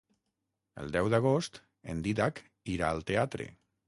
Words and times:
El 0.83 0.87
deu 0.95 1.09
d'agost 1.13 1.59
en 1.93 2.01
Dídac 2.07 2.41
irà 2.77 2.89
al 2.89 3.05
teatre. 3.11 3.47